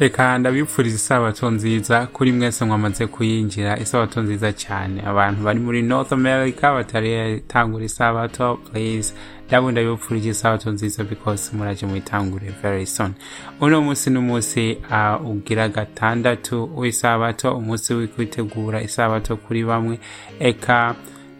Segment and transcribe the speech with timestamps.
[0.00, 3.78] reka ndabipfuriza isabato nziza kuri mwese mwamaze kuyinjira.
[3.78, 5.02] Isabato nziza cyane.
[5.06, 9.14] Abantu bari muri north america bataritangura isabato please.
[9.48, 13.12] Ndabwo ndabipfurije isabato nziza because muraje muyitangure very soon.
[13.60, 19.98] Uno munsi ni umunsi uh, ugira gatandatu w'isabato umunsi w'ikwitegura isabato kuri bamwe.
[20.40, 20.94] Eka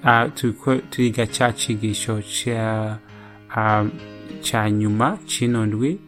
[0.04, 0.32] uh,
[0.90, 1.54] turiga cya
[3.56, 3.86] uh,
[4.42, 5.98] cya nyuma cy'ino ndwi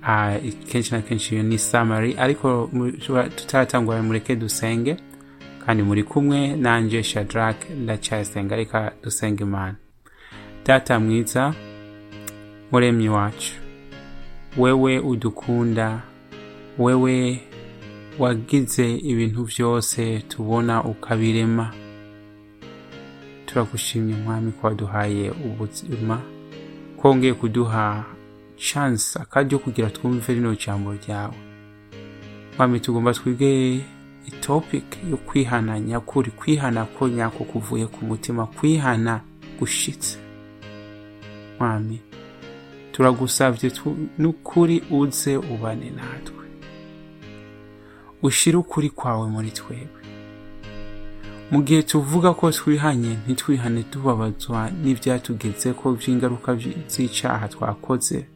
[0.73, 2.71] kenshi na kenshi ni samari ariko
[3.37, 4.97] tutaratangura mureke dusenge
[5.67, 9.75] kandi muri kumwe nanjye shadrake ndacyayisenga reka dusenge imana.
[10.67, 11.55] Data mwiza
[12.73, 13.53] muremyi wacu
[14.59, 16.03] wewe udukunda
[16.79, 17.41] wewe
[18.19, 21.73] wagize ibintu byose tubona ukabirema.
[23.47, 26.21] Turagushimye mwami ko waduhaye ubuzima
[26.97, 28.05] kongeye kuduha
[28.61, 31.35] chance akaryo kugira twumve rino jambo ryawe.
[32.59, 33.81] Mwami tugomba twige
[34.27, 39.21] itopic yo kwihana nyakuri kwihana ko nyako kuvuye ku mutima kwihana
[39.59, 40.19] gushitse.
[41.61, 42.01] Mwami
[42.93, 43.73] turagusabye
[44.19, 46.45] n'ukuri uze ubane natwe.
[48.23, 50.01] Ushire ukuri kwawe muri twebwe
[51.51, 56.55] mu gihe tuvuga ko twihanye ntitwihane tubabazwa n'ibyatugeze ko by'ingaruka
[56.93, 58.27] z'icyaha twakoze.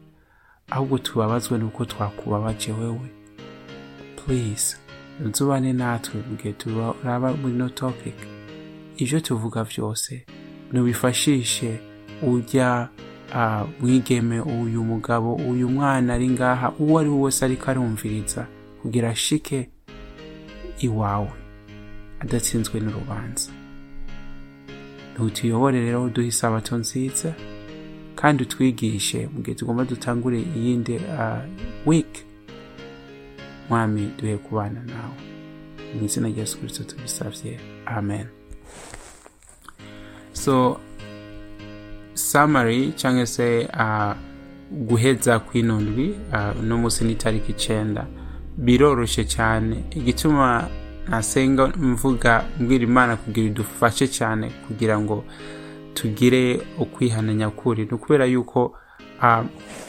[0.71, 3.09] Ahubwo tubabazwe n'uko twakubabaje wewe.
[4.15, 4.77] Please
[5.25, 8.15] nzubane natwe mu gihe turaba muri no topic.
[8.97, 10.25] Ibyo tuvuga byose
[10.71, 11.79] ntubifashishe
[12.23, 12.89] ujya
[13.79, 18.47] mwigeme uyu mugabo uyu mwana ari ngaha uwo ari we wese ariko arumviriza
[18.81, 19.69] kugira ashike
[20.79, 21.31] iwawe.
[22.19, 23.51] Adatsinzwe n'urubanza.
[25.13, 27.33] Ntutuyobore rero uduhe isabato nziza.
[28.15, 30.99] Kandi utwigishe mu gihe tugomba dutangure iyindi
[31.85, 32.23] wiki
[33.69, 35.17] mwami duhe kubana nawe.
[35.95, 38.25] Mu izina rya yesu tubisabye amen.
[40.33, 40.79] So
[42.13, 43.67] summary cyangwa se
[44.71, 46.15] guheza kw'ino ndwi
[46.59, 48.05] uno munsi ni itariki icyenda
[48.57, 50.67] biroroshye cyane igituma
[51.09, 55.23] nasenga mvuga mbwira imana kugira idufashe cyane kugira ngo
[55.95, 57.83] tugire ukwihana nyakuri.
[57.85, 58.77] Ni ukubera yuko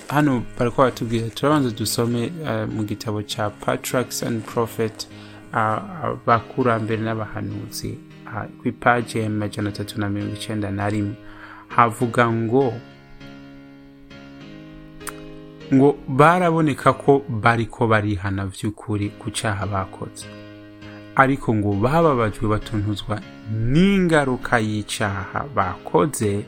[0.09, 2.31] hano bari batubwira turabanza dusome
[2.75, 5.09] mu gitabo cya patriarchs and prophet
[5.53, 7.99] abakurambere n'abahanuzi
[8.61, 11.15] ku ipaji ya majana atatu na mirongo icyenda na rimwe.
[11.69, 12.73] Havuga ngo
[15.75, 20.27] ngo baraboneka ko bariko barihana by'ukuri ku cyaha bakoze.
[21.17, 23.21] Ariko ngo bababajwe batuntuzwa
[23.73, 26.45] n'ingaruka y'icyaha bakoze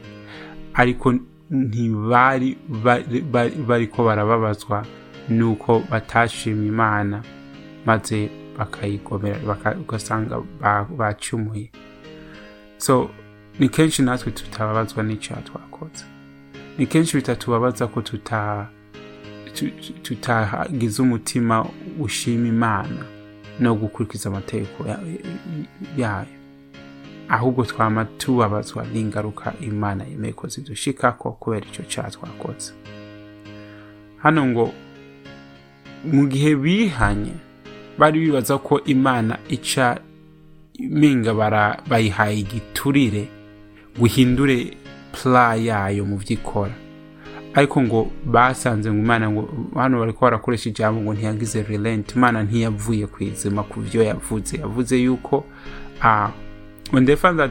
[0.75, 1.15] ariko
[1.51, 2.59] ntibari
[3.69, 4.87] bariko barababazwa
[5.29, 7.23] nuko batashima imana
[7.87, 9.39] maze bakayigomera
[9.81, 10.41] ugasanga
[10.99, 11.71] bacumuye.
[12.79, 13.11] So
[13.59, 16.05] ni kenshi natwe tutababazwa n'icyaha twakoze.
[16.79, 18.03] Ni kenshi bitatubabaza ko
[20.03, 21.67] tutagize umutima
[22.01, 23.05] ushima imana.
[23.61, 24.87] No gukurikiza amategeko
[25.97, 26.27] yayo.
[27.29, 32.73] Ahubwo twama tubabazwa n'ingaruka imana yemeye ko zidushikako kubera icyo cyaha twakoze.
[34.23, 34.73] Hano ngo
[36.05, 37.33] mu gihe bihanye
[37.99, 40.01] bari bibaza ko imana ica
[40.79, 41.35] minga
[41.89, 43.29] bayihaye igiturire
[43.99, 44.77] guhindure
[45.13, 46.75] pla yayo mu byo ikora.
[47.55, 52.15] Ariko ngo basanze ngo imana ngo hano bari ko barakoresha ijambo ngo ntiyagize relent.
[52.17, 55.45] Imana ntiyavuye ku izima ku byo yavuze yavuze yuko
[56.93, 57.51] when they found that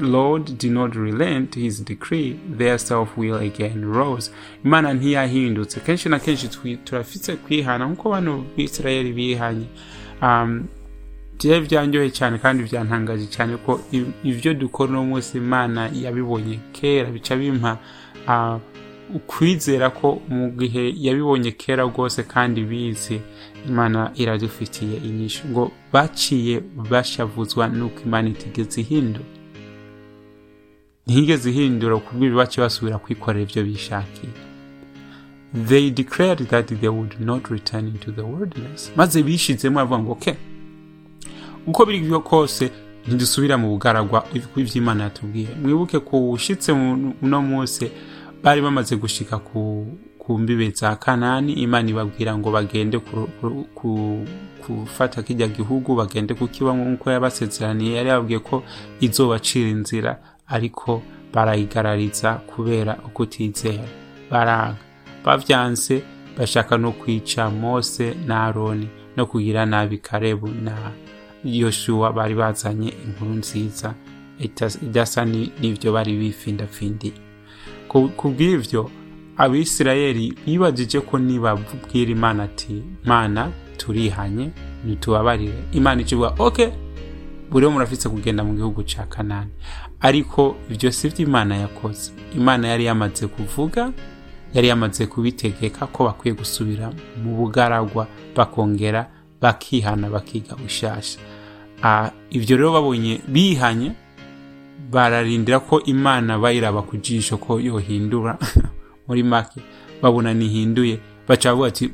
[0.00, 4.30] lord did not relent his decree their self will again rose.
[4.64, 5.80] Imana ntiyahindutse.
[5.80, 6.48] Kenshi na kenshi
[6.84, 7.86] turafite kwihana.
[7.86, 9.66] Nk'uko bano bisirayeli bihanye
[11.38, 13.80] byari byanyoye cyane kandi byantangaje cyane ko
[14.24, 17.78] ibyo dukora uno munsi imana yabibonye kera bica bimpa
[19.14, 23.20] ukwizera ko mu gihe yabibonye kera rwose kandi bizi
[23.68, 25.48] imana iradufitiye inyishu.
[25.48, 29.24] Ngo baciye bashavuzwa nuko imana itigeze ihindura
[31.06, 34.32] ntihigeze ihindura kubw'ibyo baciye basubira kwikorera ibyo bishakiye.
[35.68, 38.90] They declared that they would not return into the wilderness.
[38.96, 40.34] Maze bishizemo bavuga ngo okay
[41.66, 42.70] uko biri kose
[43.06, 44.26] ntidusubira mu bugaragwa
[44.56, 45.48] iby'imana yatubwiye.
[45.62, 46.72] Mwibuke ko ushitse
[47.22, 47.90] uno munsi
[48.42, 49.86] bari bamaze gushika ku
[50.18, 51.52] ku mbibe za kanani.
[51.52, 52.98] Imana ibabwira ngo bagende
[54.68, 57.94] gufata kijya gihugu bagende kukibamo nk'uko yabasezeraniye.
[57.96, 58.62] Yari yababwiye ko
[59.00, 61.02] izobacira inzira ariko
[61.32, 63.86] barayigarariza kubera ukutizera.
[64.30, 64.76] Baranga.
[65.24, 66.02] Bavyanse
[66.38, 70.74] bashaka no kwica mose na aroni no kugira nabi karebu na
[71.44, 73.94] yoshuwa bari bazanye inkuru nziza
[74.82, 77.12] idasa n'ibyo bari bifindafindiye.
[77.88, 78.90] Ku bw'ibyo
[79.36, 84.50] abisirayeli bibagije ko nibabwira imana ati mana turihanye
[84.84, 85.60] ntitubabarire.
[85.72, 86.72] Imana ikivuga oke
[87.50, 89.50] buriho murafitse kugenda mu gihugu cya kanani.
[90.00, 92.12] Ariko ibyo si byo imana yakoze.
[92.36, 93.92] Imana yari yamaze kuvuga
[94.54, 96.90] yari yamaze kubitegeka ko bakwiye gusubira
[97.22, 98.06] mu bugaragwa
[98.36, 99.06] bakongera
[99.40, 101.18] bakihana bakiga bushasha.
[102.30, 103.92] Ibyo rero babonye bihanye
[104.90, 108.38] bararindira ko imana bayiraba ku jisho ko yohindura.
[109.08, 109.60] Muri make
[110.02, 110.98] babona nihinduye
[111.28, 111.90] baca bavuga ati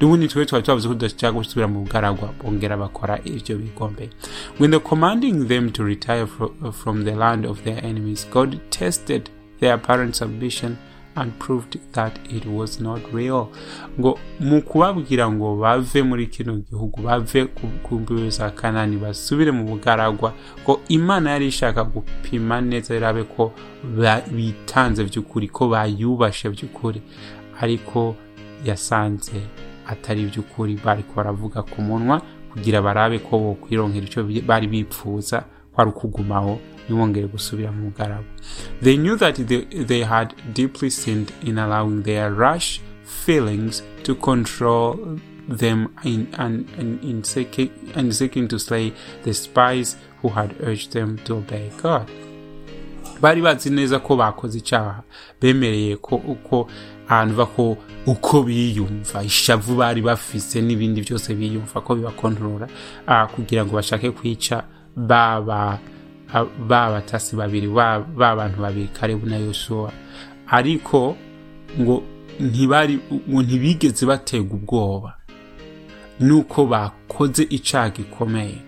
[0.00, 2.28] n'ubundi twe twari twavuze ko tudashaka gusubira mu bugaragwa.
[2.42, 4.10] Bongera bakora ibyo bigombeye
[4.58, 6.26] when the commanding them to retire
[6.72, 9.30] from the land of their enemies god tested
[9.60, 10.76] their apparent submission
[11.16, 13.48] and proved that it was not real.
[14.00, 17.44] Ngo mu kubabwira ngo bave muri kino gihugu bave
[17.82, 20.32] ku mbibe za kanani basubire mu bugaragwa
[20.64, 23.52] ngo imana yari ishaka gupima neza irabe ko
[24.32, 27.02] bitanze by'ukuri ko bayubashe by'ukuri.
[27.60, 28.16] Ariko
[28.64, 29.32] yasanze
[29.86, 32.22] atari iby'ukuri bari baravuga ku munwa
[32.52, 35.44] kugira barabe ko bokwironkera icyo bari bipfuza.
[35.74, 38.24] Kwari ukugumaho ntibongere gusubira mu bugaragwa
[38.82, 45.18] they knew that they, they had deeply sinned in allowing their rush feelings to control
[45.48, 48.92] them in, and, and in seeking, and seeking to slay
[49.24, 52.08] the spies who had urged them to obey god.
[53.20, 55.02] Bari bazi neza ko bakoze icyaha.
[55.40, 56.68] Bemereye ko uko
[57.08, 59.22] ahantu ko uko biyumva.
[59.24, 62.68] Ishavu bari bafise n'ibindi byose biyumva ko bibakontorora
[63.34, 64.64] kugira ngo bashake kwica
[64.96, 65.78] ba
[66.68, 68.00] batasi babiri ba
[68.36, 69.92] bantu babiri karebu na yoshuwa
[70.46, 71.16] ariko
[71.80, 72.02] ngo
[72.40, 75.14] ntibigeze batega ubwoba.
[76.20, 78.58] Nuko bakoze icyaha gikomeye.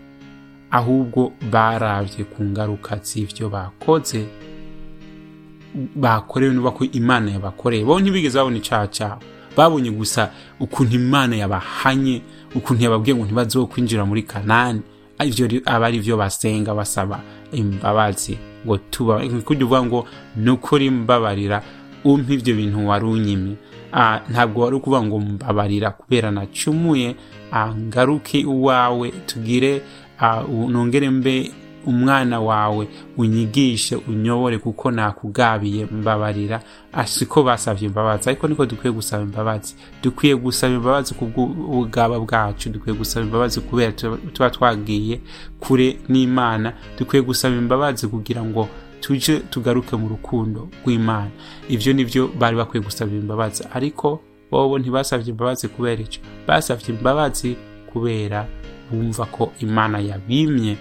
[0.70, 4.26] Ahubwo barabye ku ngaruka z'ibyo bakoze
[5.96, 7.84] bakorewe niba ko imana yabakoreye.
[7.84, 9.23] Bo ntibigeze babona icyaha cyabo
[9.56, 10.31] babonye gusa
[10.61, 12.23] ukuntu imana yabahanye
[12.55, 14.82] ukuntu yababwiye ngo ntibazokwinjira muri kanani.
[15.19, 17.21] Aba ari byo basenga basaba
[17.53, 20.01] imbabazi ngo tuba kujya uvuga ngo
[20.37, 21.63] ni ukuri mbabarira
[22.05, 23.55] umpa ibyo bintu wari unyimye
[24.31, 27.17] ntabwo wari ukuvuga ngo mbabarira kubera nacumuye
[27.89, 29.83] ngaruke iwawe tugire
[30.69, 31.51] nongere mbe
[31.87, 36.61] umwana wawe unyigishe unyobore kuko nakugabiye mbabarira.
[37.05, 38.29] Siko basabye imbabazi.
[38.31, 39.75] Ariko niko dukwiye gusaba imbabazi.
[40.03, 42.71] Dukwiye gusaba imbabazi ku bw'ubugaba bwacu.
[42.71, 43.93] Dukwiye gusaba imbabazi kubera
[44.33, 45.21] tuba twagiye
[45.61, 46.73] kure n'imana.
[46.99, 48.69] Dukwiye gusaba imbabazi kugira ngo
[49.00, 51.31] tuje tugaruke mu rukundo rw'imana.
[51.69, 53.65] Ibyo ni byo bari bakwiye gusaba imbabazi.
[53.75, 57.56] Ariko bobo ntibasabye imbabazi kubera icyo basabye imbabazi
[57.93, 58.47] kubera
[58.91, 60.77] bumva ko imana yabimye.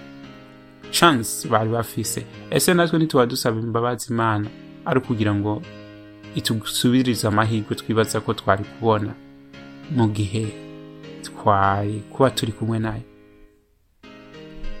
[0.90, 2.26] Chance bari bafise.
[2.50, 4.48] Ese natwe ntituba dusaba imbabazi imana
[4.84, 5.62] ari ukugira ngo
[6.34, 9.12] itusubirize amahirwe twibaza ko twari kubona
[9.96, 10.46] mu gihe
[11.22, 13.02] twari kuba turi kumwe na yo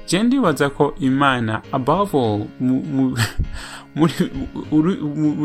[0.06, 2.46] je ndibaza ko imana above all
[3.96, 4.14] muri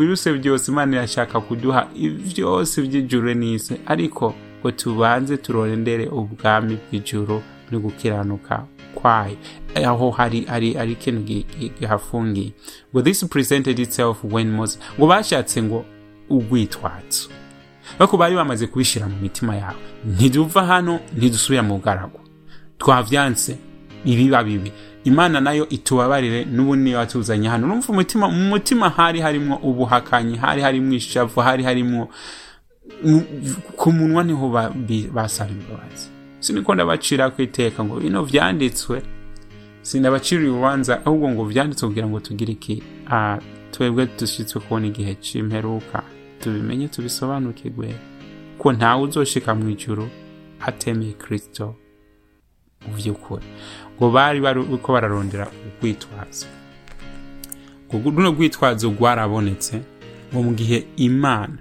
[0.07, 1.87] ruse byose imana irashaka kuduha
[2.29, 8.65] byose by'ijuru n'isi ariko ngo tubanze turondere ubwami bw'ijuru no gukiranuka
[9.01, 9.37] kwayo
[9.85, 11.21] aho hari hari hari ikintu
[11.79, 12.51] gihafungiye
[12.93, 15.85] ngo this presented itself when Moses ngo bashatse ngo
[16.29, 17.29] ugwitwatso
[17.99, 22.19] bako bari bamaze kubishyira mu mitima yawe ntiduva hano ntidusubira mu bugaragu
[22.77, 23.57] twavyanse
[24.05, 24.71] ibiba bibi
[25.03, 27.67] imana na yo itubabarire n'ubu niyo watuzanye hano.
[27.67, 32.09] Urumva umutima mu mutima hari harimo ubuhakanyi hari harimo ishavu hari harimo
[33.77, 34.49] ku munwa ni ho
[35.13, 36.09] basaba imbabazi.
[36.41, 39.01] Siniko ndabacira ku iteka ngo bino vyanditswe.
[39.81, 42.83] Sindabacira urubanza ahubwo ngo vyanditswe kugira ngo tugire iki?
[43.71, 46.03] Twebwe dushitswe kubona igihe c'imperuka.
[46.41, 47.95] Tubimenye tubisobanukirwe
[48.57, 50.09] ko ntawe uzoshika mu ijuru
[50.59, 51.75] atemeye kristo
[52.85, 53.45] mu vy'ukuri.
[53.97, 56.45] Ngo bari bariko bararondera urwitwazo.
[57.93, 59.81] Runo rwitwazo rwarabonetse
[60.33, 61.57] ngo mu gihe imana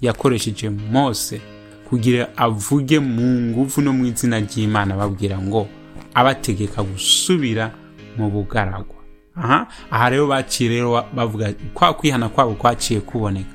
[0.00, 1.40] yakoresheje mose
[1.88, 5.68] kugira avuge mu nguvu no mu izina ry'imana babwira ngo
[6.14, 7.70] abategeka gusubira
[8.16, 8.96] mu bugaragwa.
[9.36, 13.54] Aha aha rero baciye rero bavuga kwa kwihana kwabo kwaciye kuboneka.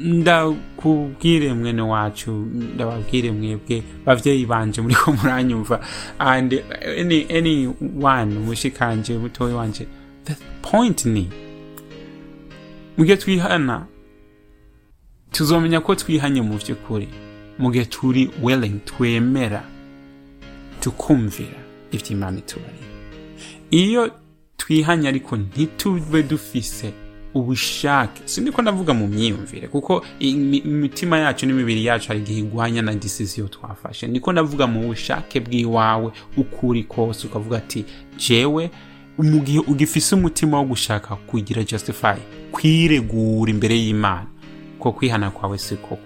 [0.00, 2.30] Ndakubwire mwene wacu
[2.74, 5.80] ndababwire mwebwe bavyeyi banje muriko muranyumva.
[6.18, 6.52] And
[6.98, 7.66] any, any
[8.02, 9.86] one mushikanje mutoyi wanje
[10.24, 11.30] the point ni
[12.96, 13.86] mugihe twihana
[15.32, 17.08] tuzomenya ko twihanye mu vy'ukuri
[17.60, 19.62] mu gihe turi willing twemera
[20.80, 21.58] tukumvira
[21.92, 22.90] ibyo imana itubarira
[23.70, 24.10] iyo
[24.56, 26.92] twihanye ariko ntitube dufise
[27.34, 33.48] ubushake sindiko ndavuga mu myiyumvire kuko imitima yacu n'imibiri yacu hari igihe igwanya na disisiyo
[33.48, 34.06] twafashe.
[34.06, 37.84] Niko ndavuga mu bushake bw'iwawe ukuri kose ukavuga ati
[38.18, 38.70] jewe
[39.18, 42.16] mu gihe ugifise umutima wo gushaka kugira justify
[42.52, 44.26] kwiregura imbere y'imana.
[44.80, 45.98] Ko kwihana kwawe siko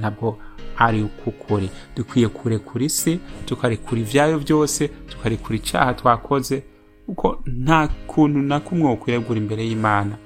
[0.00, 0.38] ntabwo
[0.76, 1.70] ari ukukuri.
[1.96, 6.62] Dukwiye kurekura isi tukarekura ibyayo byose tukarekura icyaha twakoze
[7.06, 10.16] kuko nta kuntu na kumwe ukwiregura imbere y'imana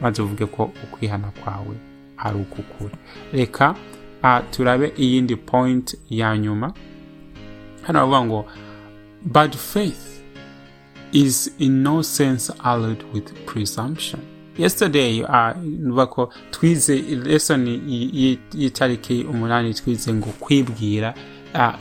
[0.00, 1.74] maze uvuge ko ukwihana kwawe
[2.16, 2.94] ari ukukuri.
[3.32, 3.74] Reka
[4.50, 6.72] turabe iyindi point ya nyuma.
[7.82, 8.40] Hano bavuga ngo
[9.22, 10.22] bad faith
[11.12, 14.20] is in no sense allied with presumption.
[14.58, 15.24] Yesterday
[15.78, 17.66] nuva ko twize lesson
[18.54, 21.14] y'itariki umunani twize ngo kwibwira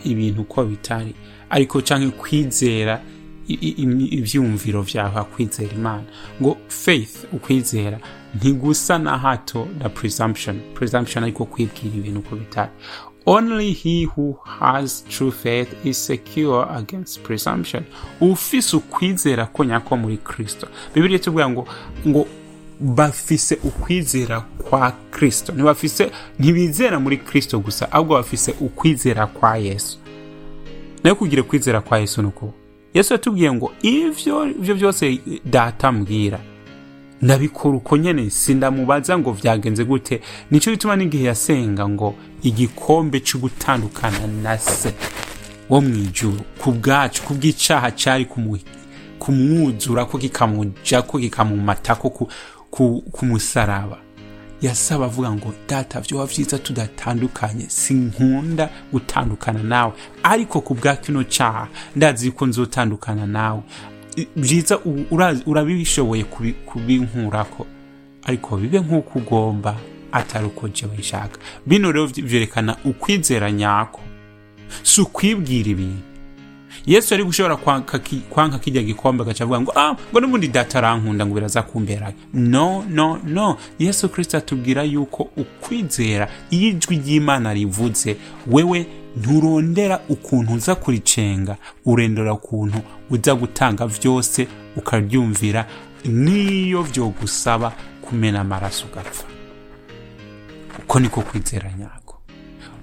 [0.03, 1.15] ibintu uko bitari.
[1.49, 3.01] Ariko cyangwa kwizera
[3.47, 6.03] ibyumviro byawe kwizera imana.
[6.41, 7.99] Ngo faith ukwizera
[8.35, 10.59] ntigusa na hato na presumption.
[10.73, 12.71] Presumption ariko kwibwira ibintu uko bitari.
[13.25, 17.83] Only he who has true faith is secure against presumption.
[18.21, 20.67] Ufise ukwizera ko nyako muri kristo.
[20.95, 21.67] Bibiriya tubwira ngo
[22.07, 22.27] ngo
[22.81, 25.53] bafise ukwizera kwa kristo.
[25.53, 29.97] Ntibafise ntibizera muri kristo gusa ahubwo bafise ukwizera kwa yesu.
[31.03, 32.53] Nayo kugira ukwizera kwa yesu ni uko
[32.93, 36.39] yesu yatubwiye ngo ivyo ivyo byose data mbwira
[37.21, 40.21] ndabikora uko nyene sindamubaza ngo vyagenze gute.
[40.51, 44.93] Nico gituma n'igihe yasenga ngo igikombe cyo gutandukana na se
[45.69, 48.25] wo mu ijuru ku bwacu ku bw'icaha cari
[49.19, 52.27] kumwuzura ko kikamuja ko kikamumata ko
[52.71, 53.97] ku musaraba.
[54.61, 59.93] Yasaba avuga ngo data vyoba vyiza tudatandukanye sinkunda gutandukana nawe.
[60.23, 63.61] Ariko ku bwa kino caha ndazi ko nzotandukana nawe.
[64.35, 64.79] Byiza
[65.45, 66.23] urabishoboye
[66.65, 67.65] kubinkurako.
[68.23, 69.75] Ariko bibe nk'uko ugomba
[70.11, 74.01] atari uko jewe nshaka bino rero byerekana ukwizera nyako.
[74.83, 76.10] Si ukwibwira ibintu.
[76.85, 77.55] Yesu yari gushobora
[78.29, 82.13] kwanka kijya gikombe agaca avuga ngo ah ngo n'ubundi data arankunda ngo biraza kumbera.
[82.33, 83.57] No no no.
[83.79, 88.85] Yesu kirisito atubwira yuko ukwizera iyo ijwi ry'imana rivuze wewe
[89.17, 92.77] nturondera ukuntu uza kuricenga urendera ukuntu
[93.09, 95.65] uza gutanga byose ukaryumvira
[96.05, 99.23] niyo byogusaba kumena amaraso ugapfa.
[100.79, 102.00] Uko niko kwizera nyako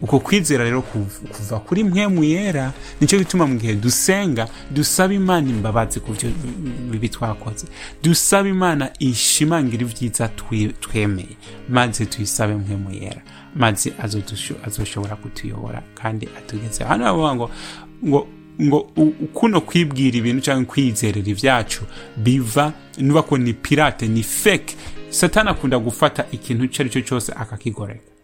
[0.00, 5.48] uko kwizera rero kuva kuri mwemu yera ni cyo gituma mu gihe dusenga dusaba imana
[5.50, 6.30] imbabazi ku byo
[6.90, 7.66] bibi twakoze.
[8.02, 10.28] Dusaba imana ishimangira ibyiza
[10.80, 11.36] twemeye
[11.68, 13.22] maze tuyisabe mwemu yera
[13.54, 13.92] maze
[14.66, 16.84] azoshobora kutuyobora kandi atugeze.
[16.84, 17.50] Hano bavuga ngo
[18.06, 18.28] ngo
[18.62, 18.80] ngo
[19.34, 21.82] kuno kwibwira ibintu cyangwa kwizerera ibyacu
[22.16, 24.76] biva nuba ko ni pirate ni fake.
[25.10, 28.17] Satani akunda gufata ikintu icyo ari cyo cyose akakigoreka.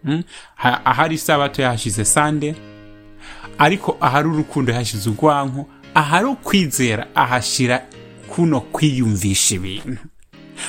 [0.84, 2.54] Ahari isabato yahashize sande
[3.58, 7.82] ariko ahari urukundo yahashize urwanko ahari ukwizera ahashyira
[8.28, 9.96] kuno kwiyumvisha ibintu.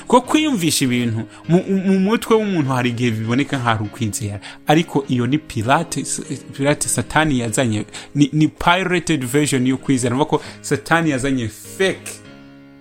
[0.07, 4.39] Ko kwiyumvisha ibintu mu mutwe w'umuntu hari igihe biboneka nk'ahari ukwizera.
[4.67, 10.15] Ariko iyo ni pirate satani yazanye ni, pirated version y'ukwizera.
[10.15, 12.11] Nuvuga ko satani yazanye fake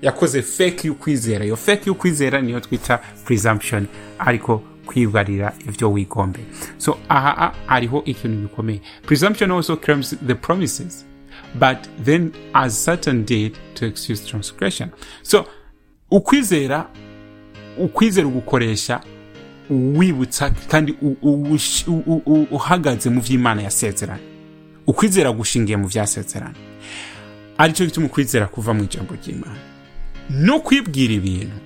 [0.02, 1.44] yakoze fake y'ukwizera.
[1.44, 3.86] Iyo fake y'ukwizera niyo twita presumption.
[4.18, 6.46] Ariko kwibarira ibyo wigombeye
[6.78, 8.80] so aha hariho ikintu gikomeye.
[9.02, 11.04] Presumption also claims the promises
[11.54, 14.88] but then as satan did to excuse transgression.
[15.22, 15.46] So
[16.10, 16.88] ukwizera
[17.78, 19.00] ukwizera ugukoresha
[19.70, 20.94] wibutsa kandi
[22.50, 24.22] uhagaze mu by'imana yasezeranye.
[24.86, 26.56] Ukwizera gushingiye mu byasezeranye
[27.58, 29.60] ari cyo gituma ukwizera kuva mu ijambo ry'imana.
[30.30, 31.56] No kwibwira ibintu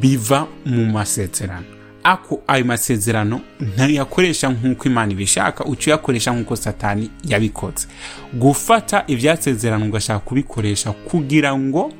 [0.00, 1.66] biva mu masezerano.
[2.06, 7.88] Ako ayo masezerano ntayakoresha nk'uko imana ibishaka uca uyakoresha nk'uko satani yabikoze.
[8.32, 11.92] Gufata ibyasezerano ugashaka kubikoresha kugira ngo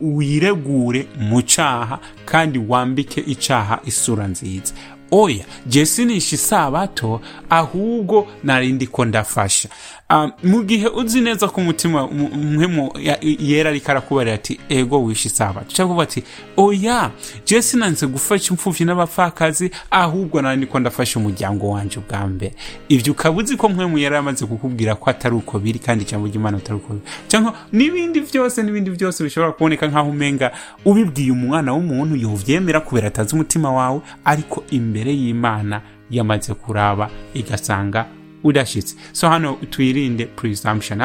[0.00, 4.74] wiregure mu cyaha kandi wambike icyaha isura nziza.
[5.10, 7.20] Oya jesi nishe isabato
[7.50, 9.68] ahubwo narindi ko ndafasha.
[10.42, 12.90] Mu gihe uzi neza ko umutima muhemu
[13.22, 16.22] yera ariko arakubarira ati ego wishe isabato cyangwa kuvuga ati
[16.56, 17.10] oya
[17.46, 22.54] jesi nanze gufasha imfubyi n'abapfakazi ahubwo narindi ko ndafasha umuryango wanjye ubwa mbere.
[22.88, 26.56] Ibyo ukaba uzi ko muhemu yari amaze kukubwira ko atari uko biri kandi ijambo ry'imana
[26.58, 27.04] atari uko biri.
[27.28, 30.52] Cyangwa n'ibindi byose n'ibindi byose bishobora kuboneka nk'aho umenga
[30.84, 38.06] ubibwiye umwana w'umuntu yobyemera kubera atazi umutima wawe ariko imbere y'imana yamaze kuraba igasanga
[38.44, 38.96] udashitse.
[39.12, 40.98] So hano twirinde presumption.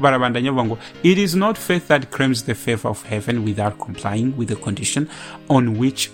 [0.00, 4.32] Barabandanya bavuga ngo it is not faith that claims the favor of heaven without complying
[4.36, 5.08] with the condition
[5.48, 6.10] on which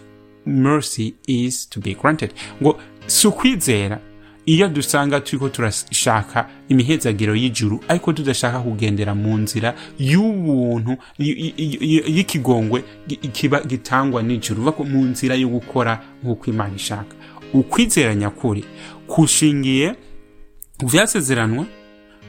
[0.46, 2.32] mercy is to be granted.
[2.62, 3.98] Ngo si ukwizera
[4.46, 12.84] iyo dusanga turiko turashaka imihezagiro y'ijuru ariko tudashaka kugendera mu nzira y'ubuntu y'ikigongwe
[13.32, 17.17] kiba gitangwa n'ijuru mu nzira yo gukora nk'uko imana ishaka.
[17.54, 18.64] Ukwizera nyakuri.
[19.06, 19.94] Kushingiye
[20.80, 21.66] ku vyasezeranwa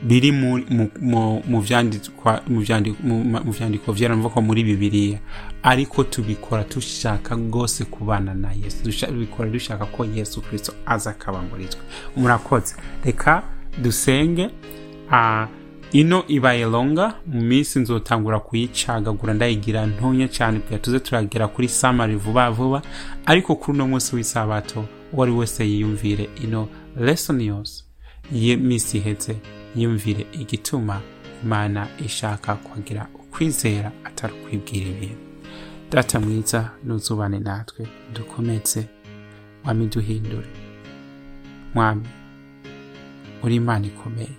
[0.03, 4.41] biri mu, mu, mu, mu vyandikwa mu vyandi- mu- ma- mu vyandiko vyera mvuga ko
[4.41, 5.19] muri bibiliya.
[5.63, 8.83] Ariko tubikora dushaka rwose kubana na yesu.
[9.07, 11.81] Tubikora dushaka ko yesu kristo aza akaba muri twe
[12.15, 12.75] murakoze.
[13.03, 13.43] Reka
[13.81, 14.49] dusenge
[15.91, 22.15] ino ibaye longa mu minsi nzotangura kuyicagagura ndayigira ntonya cyane kugira tuze turagera kuri samari
[22.15, 22.81] vuba vuba
[23.25, 27.83] ariko kuri uno munsi w'isabato uwo ari wese yiyumvire ino lesson yose.
[28.31, 29.35] Y'imisi ihetse
[29.75, 31.01] yumvire igituma
[31.43, 35.23] imana ishaka kwagira ukwizera atari ukwibwira ibintu.
[35.91, 38.87] Data mwiza nuzubane natwe dukomeze
[39.63, 40.47] mwami duhindure.
[41.75, 42.07] Mwami
[43.43, 44.35] uri imana ikomeye.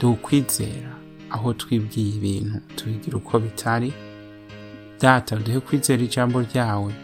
[0.00, 0.94] Dukwizera
[1.30, 3.92] aho twibwiye ibintu tubigira uko bitari.
[5.00, 6.94] Data duhe kwizera ijambo ryawe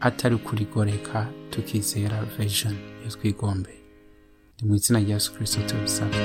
[0.00, 3.80] atari kurigoreka tukizera vision iyo twigombeye
[4.60, 6.20] ni mu izina rya yesu kirisito tubisabye